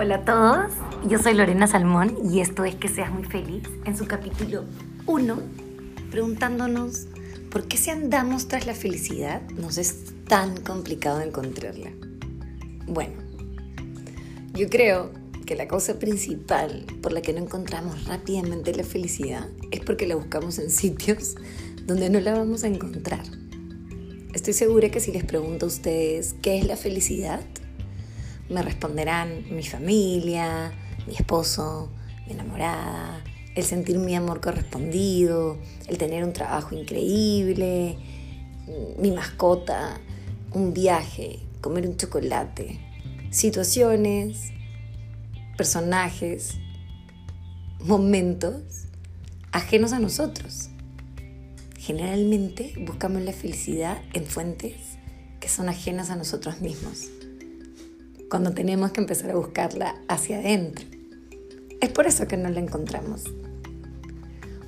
Hola 0.00 0.14
a 0.14 0.24
todos, 0.24 0.72
yo 1.08 1.18
soy 1.18 1.34
Lorena 1.34 1.66
Salmón 1.66 2.18
y 2.30 2.38
esto 2.38 2.64
es 2.64 2.76
Que 2.76 2.86
seas 2.86 3.10
muy 3.10 3.24
feliz 3.24 3.64
en 3.84 3.96
su 3.96 4.06
capítulo 4.06 4.62
1, 5.06 5.38
preguntándonos 6.12 7.08
por 7.50 7.66
qué 7.66 7.76
si 7.76 7.90
andamos 7.90 8.46
tras 8.46 8.64
la 8.64 8.74
felicidad 8.74 9.42
nos 9.56 9.76
es 9.76 10.04
tan 10.28 10.60
complicado 10.60 11.20
encontrarla. 11.20 11.90
Bueno, 12.86 13.14
yo 14.54 14.70
creo 14.70 15.10
que 15.44 15.56
la 15.56 15.66
causa 15.66 15.98
principal 15.98 16.86
por 17.02 17.10
la 17.10 17.20
que 17.20 17.32
no 17.32 17.40
encontramos 17.40 18.04
rápidamente 18.04 18.72
la 18.76 18.84
felicidad 18.84 19.48
es 19.72 19.80
porque 19.80 20.06
la 20.06 20.14
buscamos 20.14 20.60
en 20.60 20.70
sitios 20.70 21.34
donde 21.86 22.08
no 22.08 22.20
la 22.20 22.34
vamos 22.34 22.62
a 22.62 22.68
encontrar. 22.68 23.24
Estoy 24.32 24.52
segura 24.52 24.90
que 24.90 25.00
si 25.00 25.10
les 25.10 25.24
pregunto 25.24 25.66
a 25.66 25.68
ustedes 25.68 26.36
qué 26.40 26.56
es 26.56 26.68
la 26.68 26.76
felicidad, 26.76 27.40
me 28.48 28.62
responderán 28.62 29.44
mi 29.54 29.62
familia, 29.62 30.72
mi 31.06 31.14
esposo, 31.14 31.90
mi 32.26 32.32
enamorada, 32.32 33.22
el 33.54 33.64
sentir 33.64 33.98
mi 33.98 34.14
amor 34.14 34.40
correspondido, 34.40 35.58
el 35.86 35.98
tener 35.98 36.24
un 36.24 36.32
trabajo 36.32 36.74
increíble, 36.74 37.98
mi 38.98 39.10
mascota, 39.10 39.98
un 40.52 40.72
viaje, 40.72 41.40
comer 41.60 41.86
un 41.86 41.96
chocolate, 41.96 42.78
situaciones, 43.30 44.52
personajes, 45.56 46.54
momentos 47.80 48.62
ajenos 49.52 49.92
a 49.92 49.98
nosotros. 49.98 50.70
Generalmente 51.78 52.74
buscamos 52.80 53.22
la 53.22 53.32
felicidad 53.32 54.02
en 54.12 54.26
fuentes 54.26 54.76
que 55.40 55.48
son 55.48 55.68
ajenas 55.68 56.10
a 56.10 56.16
nosotros 56.16 56.60
mismos 56.60 57.08
cuando 58.28 58.52
tenemos 58.52 58.92
que 58.92 59.00
empezar 59.00 59.30
a 59.30 59.36
buscarla 59.36 59.94
hacia 60.08 60.38
adentro. 60.38 60.84
Es 61.80 61.90
por 61.90 62.06
eso 62.06 62.26
que 62.26 62.36
no 62.36 62.48
la 62.48 62.60
encontramos. 62.60 63.24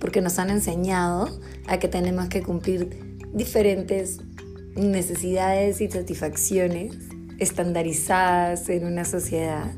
Porque 0.00 0.20
nos 0.20 0.38
han 0.38 0.50
enseñado 0.50 1.28
a 1.66 1.78
que 1.78 1.88
tenemos 1.88 2.28
que 2.28 2.42
cumplir 2.42 3.18
diferentes 3.32 4.18
necesidades 4.74 5.80
y 5.80 5.90
satisfacciones 5.90 6.94
estandarizadas 7.38 8.68
en 8.68 8.86
una 8.86 9.04
sociedad 9.04 9.72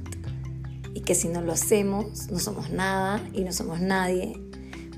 y 0.94 1.00
que 1.00 1.14
si 1.14 1.28
no 1.28 1.40
lo 1.40 1.52
hacemos 1.52 2.30
no 2.30 2.38
somos 2.38 2.70
nada 2.70 3.22
y 3.32 3.42
no 3.44 3.52
somos 3.52 3.80
nadie. 3.80 4.40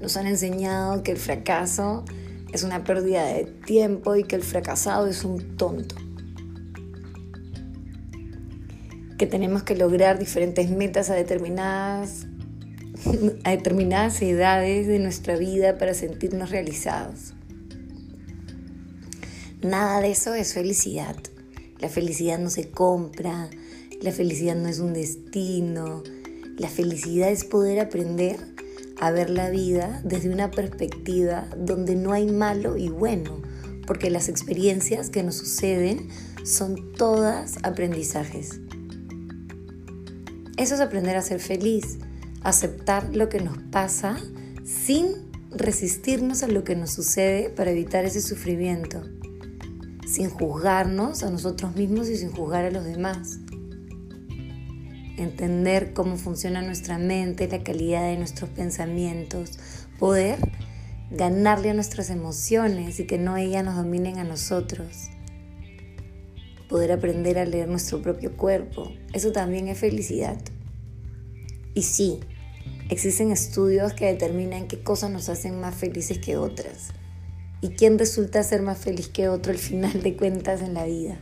Nos 0.01 0.17
han 0.17 0.27
enseñado 0.27 1.03
que 1.03 1.13
el 1.13 1.19
fracaso 1.19 2.05
es 2.53 2.63
una 2.63 2.85
pérdida 2.85 3.25
de 3.27 3.45
tiempo 3.45 4.17
y 4.17 4.25
que 4.25 4.37
el 4.37 4.43
fracasado 4.43 5.07
es 5.07 5.25
un 5.25 5.57
tonto. 5.57 5.97
Que 9.21 9.27
tenemos 9.27 9.63
que 9.65 9.77
lograr 9.77 10.19
diferentes 10.19 10.71
metas 10.71 11.11
a 11.11 11.15
determinadas, 11.15 12.27
a 13.45 13.51
determinadas 13.51 14.23
edades 14.23 14.87
de 14.87 14.99
nuestra 14.99 15.37
vida 15.37 15.77
para 15.77 15.93
sentirnos 15.93 16.49
realizados. 16.49 17.35
Nada 19.61 20.01
de 20.01 20.11
eso 20.11 20.33
es 20.33 20.55
felicidad. 20.55 21.17
La 21.81 21.91
felicidad 21.91 22.39
no 22.39 22.49
se 22.49 22.71
compra, 22.71 23.51
la 24.01 24.11
felicidad 24.11 24.57
no 24.57 24.69
es 24.69 24.79
un 24.79 24.95
destino, 24.95 26.03
la 26.57 26.69
felicidad 26.69 27.31
es 27.31 27.45
poder 27.45 27.79
aprender 27.79 28.39
a 29.03 29.11
ver 29.11 29.29
la 29.29 29.51
vida 29.51 30.01
desde 30.03 30.31
una 30.31 30.51
perspectiva 30.51 31.47
donde 31.59 31.95
no 31.95 32.15
hay 32.15 32.25
malo 32.25 32.79
y 32.79 32.89
bueno, 32.89 33.43
porque 33.87 34.09
las 34.09 34.31
experiencias 34.31 35.11
que 35.11 35.23
nos 35.23 35.35
suceden 35.35 36.09
son 36.43 36.95
todas 36.95 37.59
aprendizajes. 37.65 38.61
Eso 40.61 40.75
es 40.75 40.83
aprender 40.83 41.17
a 41.17 41.23
ser 41.23 41.41
feliz, 41.41 41.97
aceptar 42.43 43.17
lo 43.17 43.31
que 43.31 43.41
nos 43.41 43.57
pasa 43.73 44.19
sin 44.63 45.07
resistirnos 45.51 46.43
a 46.43 46.49
lo 46.49 46.65
que 46.65 46.77
nos 46.77 46.91
sucede 46.91 47.49
para 47.49 47.71
evitar 47.71 48.05
ese 48.05 48.21
sufrimiento, 48.21 49.03
sin 50.07 50.29
juzgarnos 50.29 51.23
a 51.23 51.31
nosotros 51.31 51.75
mismos 51.77 52.11
y 52.11 52.19
sin 52.19 52.31
juzgar 52.31 52.67
a 52.67 52.71
los 52.71 52.85
demás. 52.85 53.39
Entender 55.17 55.95
cómo 55.95 56.19
funciona 56.19 56.61
nuestra 56.61 56.99
mente, 56.99 57.49
la 57.49 57.63
calidad 57.63 58.03
de 58.03 58.19
nuestros 58.19 58.51
pensamientos, 58.51 59.59
poder 59.99 60.41
ganarle 61.11 61.71
a 61.71 61.75
nuestras 61.75 62.11
emociones 62.11 63.01
y 63.01 63.07
que 63.07 63.17
no 63.17 63.39
ellas 63.39 63.65
nos 63.65 63.77
dominen 63.77 64.19
a 64.19 64.25
nosotros 64.25 65.09
poder 66.71 66.93
aprender 66.93 67.37
a 67.37 67.45
leer 67.45 67.69
nuestro 67.69 68.01
propio 68.01 68.37
cuerpo. 68.37 68.93
Eso 69.13 69.33
también 69.33 69.67
es 69.67 69.77
felicidad. 69.77 70.41
Y 71.75 71.83
sí, 71.83 72.21
existen 72.89 73.33
estudios 73.33 73.93
que 73.93 74.07
determinan 74.07 74.69
qué 74.69 74.81
cosas 74.81 75.11
nos 75.11 75.29
hacen 75.29 75.61
más 75.61 75.75
felices 75.75 76.21
que 76.21 76.37
otras 76.37 76.91
y 77.61 77.71
quién 77.71 77.99
resulta 77.99 78.45
ser 78.45 78.63
más 78.63 78.79
feliz 78.79 79.09
que 79.09 79.29
otro 79.29 79.51
al 79.51 79.59
final 79.59 80.01
de 80.01 80.17
cuentas 80.17 80.63
en 80.63 80.75
la 80.75 80.87
vida. 80.87 81.21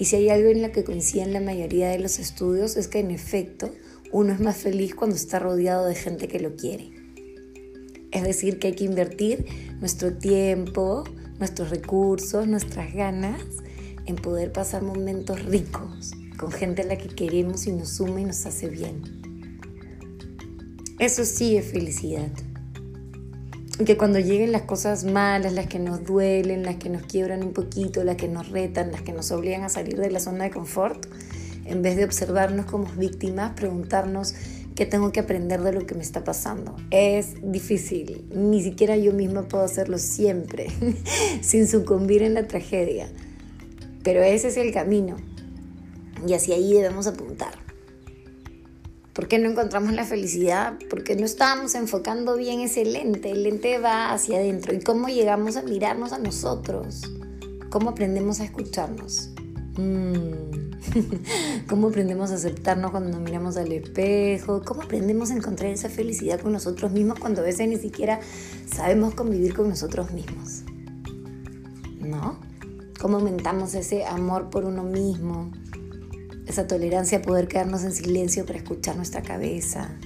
Y 0.00 0.06
si 0.06 0.16
hay 0.16 0.30
algo 0.30 0.50
en 0.50 0.62
lo 0.62 0.72
que 0.72 0.82
coinciden 0.82 1.32
la 1.32 1.40
mayoría 1.40 1.88
de 1.88 2.00
los 2.00 2.18
estudios 2.18 2.76
es 2.76 2.88
que 2.88 2.98
en 2.98 3.12
efecto 3.12 3.72
uno 4.10 4.32
es 4.32 4.40
más 4.40 4.56
feliz 4.56 4.96
cuando 4.96 5.14
está 5.14 5.38
rodeado 5.38 5.86
de 5.86 5.94
gente 5.94 6.26
que 6.26 6.40
lo 6.40 6.56
quiere. 6.56 6.90
Es 8.10 8.24
decir, 8.24 8.58
que 8.58 8.68
hay 8.68 8.74
que 8.74 8.84
invertir 8.84 9.46
nuestro 9.78 10.12
tiempo, 10.14 11.04
nuestros 11.38 11.70
recursos, 11.70 12.48
nuestras 12.48 12.92
ganas 12.92 13.40
en 14.06 14.16
poder 14.16 14.52
pasar 14.52 14.82
momentos 14.82 15.44
ricos 15.44 16.12
con 16.36 16.50
gente 16.50 16.82
a 16.82 16.86
la 16.86 16.96
que 16.96 17.08
queremos 17.08 17.66
y 17.66 17.72
nos 17.72 17.90
suma 17.90 18.20
y 18.20 18.24
nos 18.24 18.46
hace 18.46 18.68
bien. 18.68 19.20
Eso 20.98 21.24
sí 21.24 21.56
es 21.56 21.66
felicidad. 21.66 22.30
Que 23.84 23.96
cuando 23.96 24.18
lleguen 24.18 24.52
las 24.52 24.62
cosas 24.62 25.04
malas, 25.04 25.52
las 25.54 25.66
que 25.66 25.78
nos 25.78 26.04
duelen, 26.04 26.62
las 26.62 26.76
que 26.76 26.90
nos 26.90 27.02
quiebran 27.02 27.42
un 27.42 27.52
poquito, 27.52 28.04
las 28.04 28.16
que 28.16 28.28
nos 28.28 28.50
retan, 28.50 28.92
las 28.92 29.02
que 29.02 29.12
nos 29.12 29.30
obligan 29.30 29.62
a 29.62 29.70
salir 29.70 29.98
de 29.98 30.10
la 30.10 30.20
zona 30.20 30.44
de 30.44 30.50
confort, 30.50 31.06
en 31.64 31.80
vez 31.82 31.96
de 31.96 32.04
observarnos 32.04 32.66
como 32.66 32.84
víctimas, 32.92 33.52
preguntarnos 33.52 34.34
qué 34.74 34.86
tengo 34.86 35.12
que 35.12 35.20
aprender 35.20 35.62
de 35.62 35.72
lo 35.72 35.86
que 35.86 35.94
me 35.94 36.02
está 36.02 36.24
pasando. 36.24 36.76
Es 36.90 37.34
difícil, 37.42 38.26
ni 38.34 38.62
siquiera 38.62 38.96
yo 38.96 39.12
misma 39.12 39.42
puedo 39.42 39.64
hacerlo 39.64 39.98
siempre, 39.98 40.68
sin 41.42 41.66
sucumbir 41.66 42.22
en 42.22 42.34
la 42.34 42.46
tragedia. 42.46 43.08
Pero 44.02 44.22
ese 44.22 44.48
es 44.48 44.56
el 44.56 44.72
camino 44.72 45.16
y 46.26 46.34
hacia 46.34 46.54
ahí 46.54 46.72
debemos 46.72 47.06
apuntar. 47.06 47.54
¿Por 49.12 49.28
qué 49.28 49.38
no 49.38 49.50
encontramos 49.50 49.92
la 49.92 50.04
felicidad? 50.04 50.78
Porque 50.88 51.16
no 51.16 51.26
estábamos 51.26 51.74
enfocando 51.74 52.36
bien 52.36 52.60
ese 52.60 52.84
lente. 52.84 53.30
El 53.30 53.42
lente 53.42 53.78
va 53.78 54.12
hacia 54.12 54.38
adentro. 54.38 54.72
¿Y 54.72 54.80
cómo 54.80 55.08
llegamos 55.08 55.56
a 55.56 55.62
mirarnos 55.62 56.12
a 56.12 56.18
nosotros? 56.18 57.02
¿Cómo 57.70 57.90
aprendemos 57.90 58.40
a 58.40 58.44
escucharnos? 58.44 59.30
Mm. 59.76 60.70
¿Cómo 61.68 61.88
aprendemos 61.88 62.30
a 62.30 62.34
aceptarnos 62.34 62.92
cuando 62.92 63.10
nos 63.10 63.20
miramos 63.20 63.56
al 63.56 63.72
espejo? 63.72 64.62
¿Cómo 64.64 64.82
aprendemos 64.82 65.30
a 65.30 65.36
encontrar 65.36 65.70
esa 65.70 65.88
felicidad 65.88 66.40
con 66.40 66.52
nosotros 66.52 66.90
mismos 66.92 67.18
cuando 67.18 67.42
a 67.42 67.44
veces 67.44 67.68
ni 67.68 67.76
siquiera 67.76 68.20
sabemos 68.72 69.14
convivir 69.14 69.54
con 69.54 69.68
nosotros 69.68 70.12
mismos? 70.12 70.62
¿No? 72.00 72.49
Cómo 73.00 73.16
aumentamos 73.16 73.74
ese 73.74 74.04
amor 74.04 74.50
por 74.50 74.66
uno 74.66 74.84
mismo, 74.84 75.50
esa 76.46 76.66
tolerancia 76.66 77.18
a 77.18 77.22
poder 77.22 77.48
quedarnos 77.48 77.82
en 77.82 77.92
silencio 77.92 78.44
para 78.44 78.58
escuchar 78.58 78.96
nuestra 78.96 79.22
cabeza, 79.22 79.96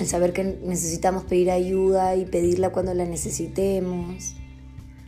el 0.00 0.06
saber 0.08 0.32
que 0.32 0.42
necesitamos 0.42 1.22
pedir 1.22 1.52
ayuda 1.52 2.16
y 2.16 2.24
pedirla 2.24 2.72
cuando 2.72 2.94
la 2.94 3.04
necesitemos, 3.04 4.34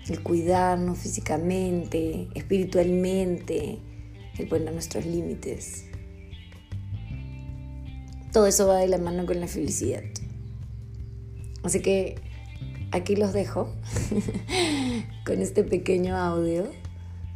el 0.09 0.23
cuidarnos 0.23 0.99
físicamente, 0.99 2.29
espiritualmente, 2.37 3.81
el 4.39 4.47
poner 4.47 4.73
nuestros 4.73 5.05
límites. 5.07 5.87
Todo 8.33 8.47
eso 8.47 8.69
va 8.69 8.79
de 8.79 8.87
la 8.87 8.99
mano 8.99 9.27
con 9.27 9.41
la 9.41 9.49
felicidad. 9.49 10.05
Así 11.65 11.81
que 11.81 12.15
aquí 12.93 13.17
los 13.17 13.33
dejo 13.33 13.73
con 15.27 15.41
este 15.41 15.65
pequeño 15.65 16.17
audio 16.17 16.65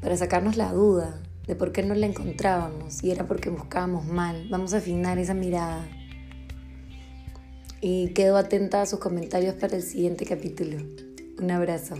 para 0.00 0.16
sacarnos 0.16 0.56
la 0.56 0.72
duda 0.72 1.20
de 1.46 1.56
por 1.56 1.72
qué 1.72 1.82
no 1.82 1.94
la 1.94 2.06
encontrábamos 2.06 3.02
y 3.02 3.10
era 3.10 3.26
porque 3.26 3.50
buscábamos 3.50 4.06
mal. 4.06 4.46
Vamos 4.50 4.72
a 4.72 4.78
afinar 4.78 5.18
esa 5.18 5.34
mirada. 5.34 5.86
Y 7.80 8.08
quedo 8.10 8.36
atenta 8.36 8.82
a 8.82 8.86
sus 8.86 9.00
comentarios 9.00 9.54
para 9.54 9.76
el 9.76 9.82
siguiente 9.82 10.26
capítulo. 10.26 10.76
Un 11.38 11.50
abrazo. 11.50 11.96